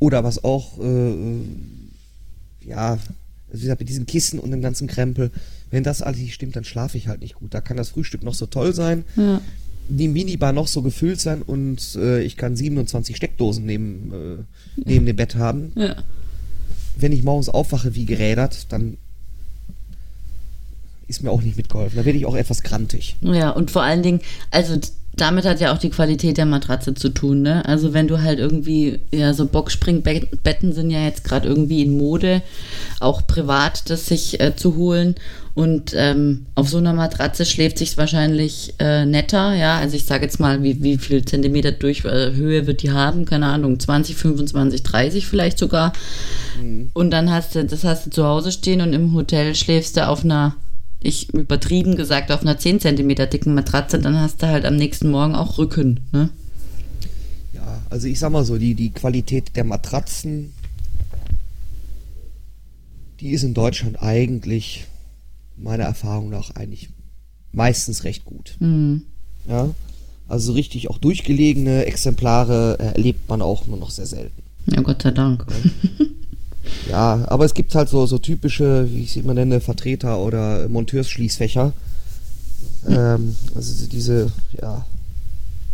oder 0.00 0.24
was 0.24 0.42
auch, 0.42 0.78
äh, 0.80 0.82
äh, 1.10 1.40
ja, 2.66 2.92
also 2.94 3.02
wie 3.52 3.60
gesagt, 3.60 3.80
mit 3.80 3.88
diesem 3.88 4.06
Kissen 4.06 4.38
und 4.40 4.50
dem 4.50 4.60
ganzen 4.62 4.88
Krempel, 4.88 5.30
wenn 5.70 5.84
das 5.84 6.02
alles 6.02 6.18
nicht 6.18 6.34
stimmt, 6.34 6.56
dann 6.56 6.64
schlafe 6.64 6.98
ich 6.98 7.06
halt 7.06 7.20
nicht 7.20 7.34
gut. 7.36 7.54
Da 7.54 7.60
kann 7.60 7.76
das 7.76 7.90
Frühstück 7.90 8.22
noch 8.24 8.34
so 8.34 8.46
toll 8.46 8.74
sein, 8.74 9.04
Ja. 9.16 9.40
die 9.88 10.08
Minibar 10.08 10.52
noch 10.52 10.66
so 10.68 10.82
gefüllt 10.82 11.20
sein 11.20 11.42
und 11.42 11.94
äh, 11.96 12.22
ich 12.22 12.36
kann 12.36 12.56
27 12.56 13.16
Steckdosen 13.16 13.64
neben, 13.66 14.12
äh, 14.12 14.42
neben 14.88 15.06
dem 15.06 15.16
Bett 15.16 15.36
haben. 15.36 15.72
Ja. 15.76 15.96
Wenn 16.96 17.12
ich 17.12 17.22
morgens 17.22 17.48
aufwache 17.48 17.94
wie 17.94 18.04
gerädert, 18.06 18.72
dann 18.72 18.96
ist 21.08 21.22
mir 21.22 21.30
auch 21.30 21.42
nicht 21.42 21.56
mitgeholfen. 21.56 21.96
Da 21.96 22.04
werde 22.04 22.18
ich 22.18 22.26
auch 22.26 22.36
etwas 22.36 22.62
grantig. 22.62 23.16
Ja, 23.20 23.50
und 23.50 23.70
vor 23.70 23.82
allen 23.82 24.02
Dingen, 24.02 24.20
also 24.52 24.78
damit 25.20 25.44
hat 25.44 25.60
ja 25.60 25.72
auch 25.72 25.78
die 25.78 25.90
Qualität 25.90 26.36
der 26.38 26.46
Matratze 26.46 26.94
zu 26.94 27.10
tun, 27.10 27.42
ne? 27.42 27.64
Also 27.66 27.92
wenn 27.92 28.08
du 28.08 28.22
halt 28.22 28.38
irgendwie, 28.38 29.00
ja, 29.12 29.34
so 29.34 29.46
Boxspringbetten 29.46 30.72
sind 30.72 30.90
ja 30.90 31.04
jetzt 31.04 31.24
gerade 31.24 31.48
irgendwie 31.48 31.82
in 31.82 31.96
Mode, 31.96 32.42
auch 33.00 33.26
privat 33.26 33.90
das 33.90 34.06
sich 34.06 34.40
äh, 34.40 34.56
zu 34.56 34.76
holen. 34.76 35.14
Und 35.52 35.94
ähm, 35.96 36.46
auf 36.54 36.68
so 36.68 36.78
einer 36.78 36.92
Matratze 36.92 37.44
schläft 37.44 37.78
sich 37.78 37.98
wahrscheinlich 37.98 38.74
äh, 38.78 39.04
netter, 39.04 39.52
ja. 39.54 39.78
Also 39.78 39.96
ich 39.96 40.04
sage 40.04 40.24
jetzt 40.24 40.38
mal, 40.38 40.62
wie, 40.62 40.82
wie 40.82 40.96
viel 40.96 41.24
Zentimeter 41.24 41.72
durch 41.72 42.04
äh, 42.04 42.32
Höhe 42.32 42.66
wird 42.66 42.82
die 42.82 42.92
haben? 42.92 43.24
Keine 43.24 43.46
Ahnung, 43.46 43.78
20, 43.78 44.16
25, 44.16 44.82
30 44.84 45.26
vielleicht 45.26 45.58
sogar. 45.58 45.92
Und 46.94 47.10
dann 47.10 47.30
hast 47.30 47.54
du, 47.54 47.64
das 47.64 47.84
hast 47.84 48.06
du 48.06 48.10
zu 48.10 48.24
Hause 48.24 48.52
stehen 48.52 48.80
und 48.80 48.92
im 48.92 49.12
Hotel 49.14 49.54
schläfst 49.54 49.96
du 49.96 50.06
auf 50.06 50.24
einer, 50.24 50.54
ich 51.02 51.32
übertrieben 51.32 51.96
gesagt, 51.96 52.30
auf 52.30 52.42
einer 52.42 52.58
10 52.58 52.80
Zentimeter 52.80 53.26
dicken 53.26 53.54
Matratze, 53.54 53.98
dann 53.98 54.18
hast 54.18 54.42
du 54.42 54.46
halt 54.46 54.64
am 54.64 54.76
nächsten 54.76 55.10
Morgen 55.10 55.34
auch 55.34 55.58
Rücken, 55.58 56.00
ne? 56.12 56.30
Ja, 57.54 57.82
also 57.88 58.06
ich 58.06 58.18
sag 58.18 58.30
mal 58.30 58.44
so, 58.44 58.58
die, 58.58 58.74
die 58.74 58.90
Qualität 58.90 59.56
der 59.56 59.64
Matratzen, 59.64 60.52
die 63.20 63.30
ist 63.30 63.42
in 63.42 63.54
Deutschland 63.54 64.02
eigentlich, 64.02 64.86
meiner 65.56 65.84
Erfahrung 65.84 66.30
nach, 66.30 66.50
eigentlich 66.54 66.90
meistens 67.52 68.04
recht 68.04 68.24
gut. 68.24 68.56
Hm. 68.58 69.02
Ja, 69.48 69.70
also 70.28 70.48
so 70.48 70.52
richtig 70.52 70.88
auch 70.90 70.98
durchgelegene 70.98 71.86
Exemplare 71.86 72.76
äh, 72.78 72.84
erlebt 72.96 73.28
man 73.28 73.42
auch 73.42 73.66
nur 73.66 73.78
noch 73.78 73.90
sehr 73.90 74.06
selten. 74.06 74.42
Ja, 74.66 74.80
Gott 74.82 75.02
sei 75.02 75.10
Dank. 75.10 75.46
Ja, 75.48 76.06
aber 76.98 77.44
es 77.44 77.54
gibt 77.54 77.74
halt 77.74 77.88
so, 77.88 78.06
so 78.06 78.18
typische, 78.18 78.88
wie 78.92 79.02
ich 79.02 79.12
sie 79.12 79.20
immer 79.20 79.34
nenne, 79.34 79.60
Vertreter 79.60 80.18
oder 80.20 80.68
Monteursschließfächer. 80.68 81.72
Ähm, 82.88 83.36
also 83.54 83.86
diese, 83.86 84.32
ja, 84.60 84.84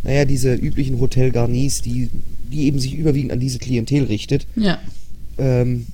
naja, 0.03 0.25
diese 0.25 0.55
üblichen 0.55 0.99
Hotelgarnis, 1.01 1.83
die, 1.83 2.11
die 2.53 2.65
eben 2.67 2.79
sich 2.79 2.95
überwiegend 2.95 3.33
an 3.33 3.41
diese 3.41 3.59
Klientel 3.59 4.05
richtet. 4.05 4.47
Ja. 4.57 4.79
ähm, 5.39 5.87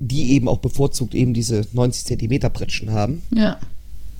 die 0.00 0.32
eben 0.32 0.48
auch 0.48 0.58
bevorzugt 0.58 1.14
eben 1.14 1.34
diese 1.34 1.62
90 1.72 2.04
Zentimeter 2.04 2.50
Pritschen 2.50 2.90
haben. 2.90 3.22
Ja. 3.32 3.58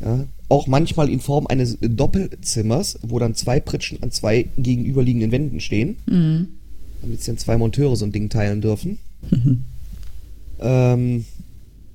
Ja. 0.05 0.25
Auch 0.49 0.67
manchmal 0.69 1.09
in 1.11 1.19
Form 1.21 1.47
eines 1.49 1.79
Doppelzimmers, 1.81 2.99
wo 3.03 3.19
dann 3.19 3.35
zwei 3.35 3.59
Pritschen 3.59 4.01
an 4.03 4.13
zwei 4.13 4.47
gegenüberliegenden 4.57 5.33
Wänden 5.33 5.61
stehen, 5.61 5.97
Mhm. 6.07 6.49
damit 7.03 7.19
sich 7.19 7.27
dann 7.27 7.39
zwei 7.39 7.59
Monteure 7.59 7.97
so 7.97 8.05
ein 8.05 8.13
Ding 8.13 8.29
teilen 8.29 8.61
dürfen. 8.61 8.99
ähm, 10.61 11.25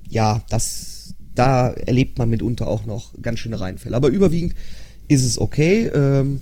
ja, 0.08 0.42
das, 0.48 1.14
da 1.34 1.70
erlebt 1.70 2.18
man 2.18 2.30
mitunter 2.30 2.68
auch 2.68 2.86
noch 2.86 3.12
ganz 3.22 3.38
schöne 3.40 3.60
Reinfälle. 3.60 3.96
Aber 3.96 4.08
überwiegend 4.08 4.54
ist 5.08 5.24
es 5.24 5.38
okay. 5.38 5.86
Ähm, 5.86 6.40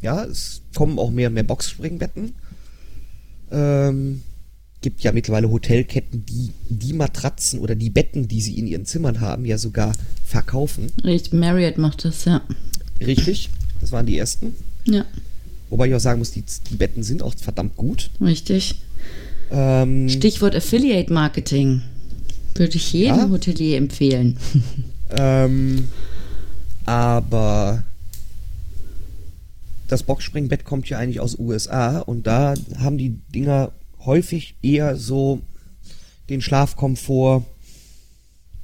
ja, 0.00 0.24
es 0.24 0.62
kommen 0.74 0.98
auch 0.98 1.10
mehr 1.10 1.28
und 1.28 1.34
mehr 1.34 1.42
Boxspringbetten. 1.44 2.34
Ähm, 3.50 4.22
gibt 4.80 5.02
ja 5.02 5.12
mittlerweile 5.12 5.50
Hotelketten, 5.50 6.24
die 6.26 6.50
die 6.68 6.92
Matratzen 6.92 7.60
oder 7.60 7.74
die 7.74 7.90
Betten, 7.90 8.26
die 8.26 8.40
sie 8.40 8.58
in 8.58 8.66
ihren 8.66 8.84
Zimmern 8.84 9.20
haben, 9.20 9.44
ja 9.44 9.58
sogar 9.58 9.92
verkaufen. 10.24 10.90
Richtig, 11.04 11.34
Marriott 11.34 11.78
macht 11.78 12.04
das, 12.04 12.24
ja. 12.24 12.40
Richtig, 13.00 13.50
das 13.80 13.92
waren 13.92 14.06
die 14.06 14.18
ersten. 14.18 14.54
Ja, 14.84 15.04
Wobei 15.72 15.88
ich 15.88 15.94
auch 15.94 16.00
sagen 16.00 16.18
muss, 16.18 16.32
die, 16.32 16.44
die 16.70 16.74
Betten 16.74 17.02
sind 17.02 17.22
auch 17.22 17.34
verdammt 17.34 17.76
gut. 17.76 18.10
richtig. 18.20 18.74
Ähm, 19.52 20.08
Stichwort 20.08 20.56
Affiliate 20.56 21.12
Marketing. 21.12 21.82
Würde 22.54 22.76
ich 22.76 22.92
jedem 22.92 23.16
Ja? 23.16 23.30
Hotelier 23.30 23.76
empfehlen. 23.76 24.36
ähm, 25.10 25.88
aber 26.84 27.84
das 29.88 30.02
Boxspringbett 30.02 30.64
kommt 30.64 30.88
ja 30.88 30.98
eigentlich 30.98 31.20
aus 31.20 31.38
USA 31.38 31.98
und 32.00 32.26
da 32.26 32.54
haben 32.78 32.98
die 32.98 33.18
Dinger 33.34 33.72
häufig 34.04 34.56
eher 34.62 34.96
so 34.96 35.40
den 36.28 36.40
Schlafkomfort, 36.40 37.44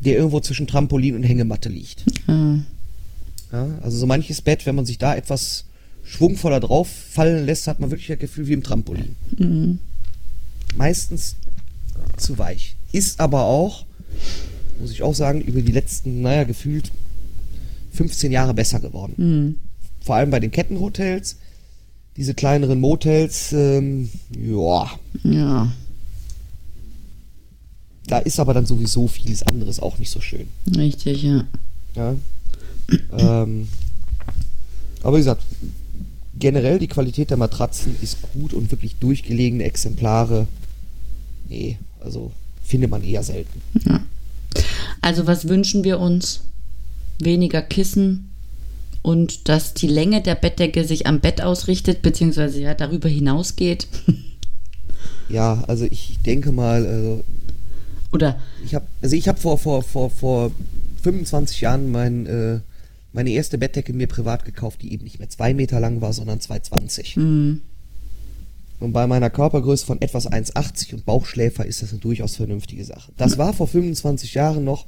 der 0.00 0.16
irgendwo 0.16 0.40
zwischen 0.40 0.66
Trampolin 0.66 1.14
und 1.14 1.22
Hängematte 1.22 1.68
liegt. 1.68 2.04
Ja. 2.26 2.60
Ja, 3.52 3.78
also 3.82 3.96
so 3.96 4.06
manches 4.06 4.42
Bett, 4.42 4.66
wenn 4.66 4.74
man 4.74 4.86
sich 4.86 4.98
da 4.98 5.14
etwas 5.14 5.64
schwungvoller 6.02 6.60
drauf 6.60 6.88
fallen 6.88 7.46
lässt, 7.46 7.66
hat 7.66 7.80
man 7.80 7.90
wirklich 7.90 8.08
das 8.08 8.18
Gefühl 8.18 8.46
wie 8.46 8.52
im 8.52 8.62
Trampolin. 8.62 9.16
Mhm. 9.36 9.78
Meistens 10.78 11.36
zu 12.16 12.38
weich. 12.38 12.76
Ist 12.92 13.20
aber 13.20 13.44
auch, 13.44 13.84
muss 14.80 14.90
ich 14.92 15.02
auch 15.02 15.14
sagen, 15.14 15.40
über 15.40 15.60
die 15.60 15.72
letzten, 15.72 16.22
naja, 16.22 16.44
gefühlt 16.44 16.90
15 17.92 18.32
Jahre 18.32 18.54
besser 18.54 18.80
geworden. 18.80 19.14
Mhm. 19.16 19.54
Vor 20.04 20.14
allem 20.16 20.30
bei 20.30 20.40
den 20.40 20.50
Kettenhotels. 20.50 21.36
Diese 22.16 22.34
kleineren 22.34 22.80
Motels, 22.80 23.52
ähm, 23.52 24.08
ja, 24.36 24.90
Ja, 25.22 25.72
da 28.08 28.18
ist 28.18 28.40
aber 28.40 28.54
dann 28.54 28.66
sowieso 28.66 29.06
vieles 29.06 29.42
anderes 29.44 29.78
auch 29.78 29.98
nicht 29.98 30.10
so 30.10 30.20
schön. 30.20 30.48
richtig, 30.74 31.22
ja. 31.22 31.44
Ja. 31.94 32.16
ähm, 33.16 33.68
aber 35.02 35.16
wie 35.16 35.20
gesagt, 35.20 35.42
generell 36.38 36.78
die 36.78 36.88
Qualität 36.88 37.30
der 37.30 37.36
Matratzen 37.36 37.94
ist 38.02 38.18
gut 38.32 38.52
und 38.52 38.70
wirklich 38.72 38.96
durchgelegene 38.96 39.64
Exemplare. 39.64 40.48
Nee, 41.48 41.78
also 42.00 42.32
findet 42.62 42.90
man 42.90 43.02
eher 43.02 43.22
selten. 43.22 43.62
Also 45.00 45.26
was 45.26 45.48
wünschen 45.48 45.84
wir 45.84 45.98
uns? 46.00 46.42
Weniger 47.20 47.62
Kissen 47.62 48.28
und 49.02 49.48
dass 49.48 49.74
die 49.74 49.86
Länge 49.86 50.22
der 50.22 50.34
Bettdecke 50.34 50.84
sich 50.84 51.06
am 51.06 51.20
Bett 51.20 51.40
ausrichtet, 51.40 52.02
beziehungsweise 52.02 52.60
ja 52.60 52.74
darüber 52.74 53.08
hinausgeht. 53.08 53.88
Ja, 55.28 55.62
also 55.68 55.84
ich 55.84 56.18
denke 56.24 56.52
mal, 56.52 56.86
also 56.86 57.24
Oder? 58.12 58.40
Ich 58.64 58.74
habe 58.74 58.86
also 59.02 59.14
ich 59.14 59.28
habe 59.28 59.38
vor, 59.38 59.58
vor, 59.58 59.82
vor, 59.82 60.08
vor 60.08 60.52
25 61.02 61.60
Jahren 61.60 61.90
mein, 61.90 62.26
äh, 62.26 62.60
meine 63.12 63.30
erste 63.30 63.58
Bettdecke 63.58 63.92
mir 63.92 64.06
privat 64.06 64.44
gekauft, 64.44 64.82
die 64.82 64.92
eben 64.92 65.04
nicht 65.04 65.18
mehr 65.18 65.28
zwei 65.28 65.52
Meter 65.54 65.80
lang 65.80 66.00
war, 66.00 66.12
sondern 66.12 66.38
2,20. 66.38 67.18
Mhm. 67.20 67.60
Und 68.80 68.92
bei 68.92 69.06
meiner 69.06 69.30
Körpergröße 69.30 69.84
von 69.84 70.00
etwas 70.00 70.30
1,80 70.30 70.94
und 70.94 71.04
Bauchschläfer 71.04 71.66
ist 71.66 71.82
das 71.82 71.90
eine 71.90 72.00
durchaus 72.00 72.36
vernünftige 72.36 72.84
Sache. 72.84 73.12
Das 73.16 73.36
war 73.36 73.52
vor 73.52 73.66
25 73.66 74.34
Jahren 74.34 74.64
noch 74.64 74.86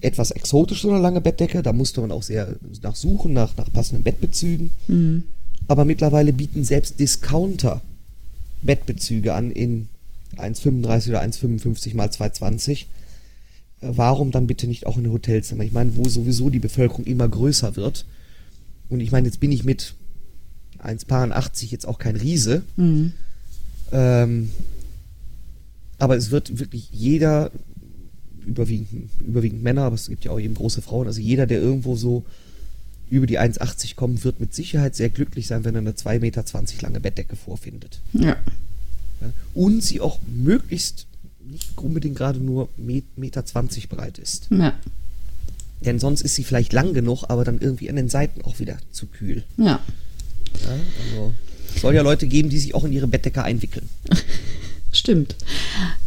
etwas 0.00 0.30
exotisch, 0.30 0.82
so 0.82 0.90
eine 0.90 1.00
lange 1.00 1.20
Bettdecke. 1.20 1.62
Da 1.62 1.72
musste 1.72 2.00
man 2.00 2.12
auch 2.12 2.22
sehr 2.22 2.56
nach 2.82 2.94
suchen, 2.94 3.32
nach, 3.32 3.56
nach 3.56 3.72
passenden 3.72 4.04
Bettbezügen. 4.04 4.70
Mhm. 4.86 5.24
Aber 5.68 5.84
mittlerweile 5.84 6.32
bieten 6.32 6.64
selbst 6.64 7.00
Discounter 7.00 7.82
Bettbezüge 8.62 9.34
an 9.34 9.50
in 9.50 9.88
1,35 10.36 11.08
oder 11.08 11.22
1,55 11.22 11.96
mal 11.96 12.08
2,20. 12.08 12.72
Äh, 12.72 12.84
Warum 13.80 14.30
dann 14.30 14.46
bitte 14.46 14.66
nicht 14.66 14.86
auch 14.86 14.98
in 14.98 15.10
Hotelzimmer? 15.10 15.64
Ich 15.64 15.72
meine, 15.72 15.96
wo 15.96 16.08
sowieso 16.08 16.48
die 16.48 16.60
Bevölkerung 16.60 17.04
immer 17.04 17.28
größer 17.28 17.76
wird. 17.76 18.06
Und 18.88 19.00
ich 19.00 19.10
meine, 19.10 19.26
jetzt 19.26 19.40
bin 19.40 19.52
ich 19.52 19.64
mit 19.64 19.94
1,80 20.82 21.66
jetzt 21.70 21.86
auch 21.86 21.98
kein 21.98 22.16
Riese. 22.16 22.62
Mhm. 22.76 23.12
Ähm, 23.92 24.50
aber 25.98 26.16
es 26.16 26.30
wird 26.30 26.58
wirklich 26.58 26.88
jeder, 26.92 27.50
überwiegend, 28.44 29.10
überwiegend 29.20 29.62
Männer, 29.62 29.82
aber 29.82 29.94
es 29.94 30.08
gibt 30.08 30.24
ja 30.24 30.32
auch 30.32 30.40
eben 30.40 30.54
große 30.54 30.82
Frauen, 30.82 31.06
also 31.06 31.20
jeder, 31.20 31.46
der 31.46 31.60
irgendwo 31.60 31.94
so 31.96 32.24
über 33.10 33.26
die 33.26 33.38
1,80 33.38 33.94
kommt, 33.94 34.24
wird 34.24 34.40
mit 34.40 34.54
Sicherheit 34.54 34.96
sehr 34.96 35.10
glücklich 35.10 35.46
sein, 35.46 35.64
wenn 35.64 35.74
er 35.74 35.80
eine 35.80 35.92
2,20 35.92 36.20
Meter 36.20 36.44
lange 36.80 37.00
Bettdecke 37.00 37.36
vorfindet. 37.36 38.00
Ja. 38.14 38.36
Und 39.54 39.82
sie 39.84 40.00
auch 40.00 40.18
möglichst 40.26 41.06
nicht 41.44 41.76
unbedingt 41.76 42.16
gerade 42.16 42.38
nur 42.38 42.68
1,20 42.80 43.02
Meter 43.16 43.44
breit 43.88 44.18
ist. 44.18 44.48
Ja. 44.50 44.74
Denn 45.84 45.98
sonst 45.98 46.22
ist 46.22 46.36
sie 46.36 46.44
vielleicht 46.44 46.72
lang 46.72 46.94
genug, 46.94 47.24
aber 47.28 47.44
dann 47.44 47.60
irgendwie 47.60 47.90
an 47.90 47.96
den 47.96 48.08
Seiten 48.08 48.42
auch 48.42 48.58
wieder 48.60 48.78
zu 48.92 49.06
kühl. 49.06 49.44
Ja. 49.56 49.80
Ja? 50.64 50.78
Also, 51.04 51.34
soll 51.80 51.94
ja 51.94 52.02
Leute 52.02 52.26
geben, 52.26 52.48
die 52.48 52.58
sich 52.58 52.74
auch 52.74 52.84
in 52.84 52.92
ihre 52.92 53.06
Bettdecke 53.06 53.42
einwickeln. 53.42 53.88
Stimmt. 54.92 55.36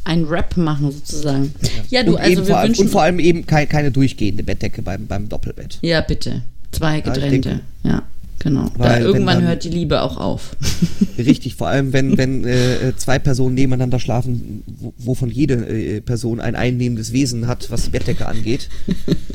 Ein 0.04 0.26
Rap 0.26 0.58
machen 0.58 0.92
sozusagen. 0.92 1.54
Ja, 1.90 2.04
du, 2.04 2.12
und, 2.12 2.18
also 2.20 2.38
wir 2.38 2.46
vor 2.46 2.58
allem, 2.60 2.68
wünschen. 2.70 2.82
und 2.86 2.90
vor 2.92 3.02
allem 3.02 3.20
eben 3.20 3.48
keine, 3.48 3.66
keine 3.68 3.92
durchgehende 3.92 4.44
Bettdecke 4.44 4.82
beim, 4.84 5.08
beim 5.08 5.28
Doppelbett. 5.28 5.80
ja, 5.82 6.02
bitte. 6.02 6.44
Zwei 6.72 7.00
getrennte. 7.02 7.50
denke- 7.50 7.60
Ja, 7.84 8.04
genau. 8.40 8.70
Da 8.78 8.80
Weil 8.80 8.96
wenn 9.00 9.04
irgendwann 9.06 9.40
dann- 9.40 9.48
hört 9.48 9.64
die 9.64 9.70
Liebe 9.70 10.02
auch 10.02 10.18
auf. 10.18 10.56
Richtig, 11.18 11.56
vor 11.56 11.68
allem 11.70 11.94
wenn, 11.94 12.18
wenn 12.18 12.44
äh, 12.46 12.90
äh, 12.90 12.96
zwei 12.98 13.18
Personen 13.18 13.56
nebeneinander 13.56 13.98
schlafen, 14.00 14.62
wo, 14.68 14.94
wovon 14.98 15.30
jede 15.32 15.56
äh, 15.68 16.02
Person 16.02 16.40
ein 16.40 16.56
einnehmendes 16.56 17.12
Wesen 17.14 17.48
hat, 17.48 17.72
was 17.72 17.86
die 17.86 17.90
Bettdecke 17.92 18.28
angeht, 18.28 18.70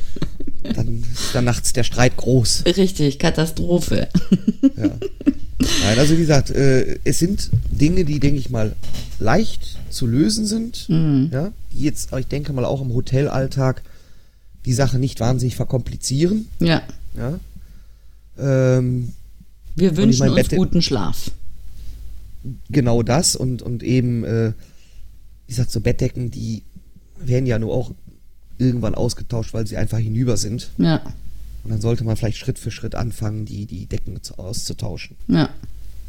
dann 0.74 1.02
ist 1.12 1.34
dann 1.34 1.44
nachts 1.44 1.72
der 1.72 1.82
Streit 1.84 2.16
groß. 2.16 2.64
Richtig, 2.76 3.18
Katastrophe. 3.18 4.08
Ja. 4.76 4.90
Nein, 5.60 5.98
also 5.98 6.14
wie 6.14 6.20
gesagt, 6.20 6.50
äh, 6.50 6.98
es 7.04 7.18
sind 7.18 7.50
Dinge, 7.70 8.04
die, 8.04 8.18
denke 8.20 8.38
ich 8.38 8.50
mal, 8.50 8.74
leicht 9.18 9.78
zu 9.90 10.06
lösen 10.06 10.46
sind. 10.46 10.88
Mhm. 10.88 11.30
Ja, 11.32 11.52
die 11.72 11.80
jetzt, 11.82 12.12
ich 12.14 12.26
denke 12.26 12.52
mal, 12.52 12.64
auch 12.64 12.80
im 12.80 12.92
Hotelalltag 12.94 13.82
die 14.64 14.72
Sache 14.72 14.98
nicht 14.98 15.20
wahnsinnig 15.20 15.56
verkomplizieren. 15.56 16.48
Ja. 16.60 16.82
Ja. 17.16 17.38
Ähm, 18.38 19.12
Wir 19.76 19.96
wünschen 19.96 20.20
mein 20.20 20.30
uns 20.30 20.48
Bett- 20.48 20.58
guten 20.58 20.82
Schlaf. 20.82 21.30
genau 22.70 23.02
das 23.02 23.36
und, 23.36 23.60
und 23.62 23.82
eben, 23.82 24.24
äh, 24.24 24.52
wie 25.46 25.52
gesagt, 25.52 25.70
so 25.70 25.80
Bettdecken, 25.80 26.30
die 26.30 26.62
werden 27.18 27.46
ja 27.46 27.58
nur 27.58 27.74
auch 27.74 27.92
irgendwann 28.58 28.94
ausgetauscht, 28.94 29.52
weil 29.54 29.66
sie 29.66 29.76
einfach 29.76 29.98
hinüber 29.98 30.36
sind. 30.36 30.70
Ja. 30.78 31.02
Und 31.64 31.70
dann 31.70 31.80
sollte 31.80 32.04
man 32.04 32.16
vielleicht 32.16 32.38
Schritt 32.38 32.58
für 32.58 32.70
Schritt 32.70 32.94
anfangen, 32.94 33.44
die, 33.44 33.66
die 33.66 33.86
Decken 33.86 34.22
zu, 34.22 34.38
auszutauschen. 34.38 35.16
Ja. 35.28 35.50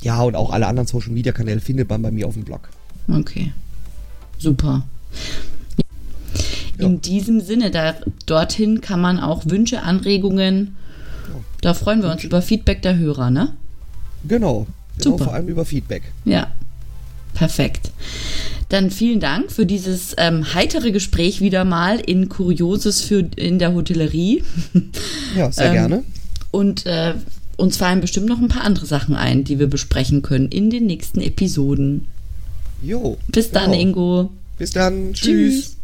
ja, 0.02 0.22
und 0.22 0.36
auch 0.36 0.50
alle 0.52 0.66
anderen 0.66 0.86
Social 0.86 1.12
Media 1.12 1.32
Kanäle 1.32 1.60
findet 1.60 1.88
man 1.90 2.00
bei 2.02 2.10
mir 2.10 2.26
auf 2.28 2.34
dem 2.34 2.44
Blog. 2.44 2.68
Okay. 3.08 3.52
Super. 4.38 4.84
Ja. 6.82 6.88
In 6.88 7.00
diesem 7.00 7.40
Sinne, 7.40 7.70
da, 7.70 7.94
dorthin 8.26 8.80
kann 8.80 9.00
man 9.00 9.18
auch 9.20 9.42
Wünsche, 9.46 9.82
Anregungen, 9.82 10.76
da 11.60 11.74
freuen 11.74 12.02
wir 12.02 12.10
uns 12.10 12.24
über 12.24 12.42
Feedback 12.42 12.82
der 12.82 12.96
Hörer, 12.98 13.30
ne? 13.30 13.54
Genau, 14.26 14.66
genau 14.98 15.10
Super. 15.12 15.24
vor 15.24 15.34
allem 15.34 15.48
über 15.48 15.64
Feedback. 15.64 16.02
Ja, 16.24 16.48
perfekt. 17.34 17.90
Dann 18.68 18.90
vielen 18.90 19.20
Dank 19.20 19.52
für 19.52 19.66
dieses 19.66 20.14
ähm, 20.16 20.54
heitere 20.54 20.92
Gespräch 20.92 21.40
wieder 21.40 21.64
mal 21.64 22.00
in 22.00 22.28
Kurioses 22.28 23.02
für 23.02 23.20
in 23.36 23.58
der 23.58 23.74
Hotellerie. 23.74 24.42
Ja, 25.36 25.50
sehr 25.50 25.68
Ähm, 25.68 25.72
gerne. 25.72 26.04
Und 26.50 26.84
äh, 26.84 27.14
uns 27.56 27.78
fallen 27.78 28.02
bestimmt 28.02 28.26
noch 28.26 28.38
ein 28.38 28.48
paar 28.48 28.64
andere 28.64 28.84
Sachen 28.84 29.14
ein, 29.14 29.44
die 29.44 29.58
wir 29.58 29.66
besprechen 29.66 30.20
können 30.20 30.48
in 30.48 30.68
den 30.68 30.84
nächsten 30.84 31.22
Episoden. 31.22 32.06
Jo. 32.82 33.16
Bis 33.28 33.50
dann, 33.50 33.70
genau. 33.70 33.80
Ingo. 33.80 34.30
Bis 34.58 34.72
dann. 34.72 35.14
Tschüss. 35.14 35.24
Tschüss. 35.64 35.76